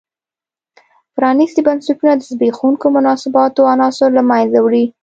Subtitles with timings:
[1.15, 4.85] پرانیستي بنسټونه د زبېښونکو مناسباتو عناصر له منځه وړي.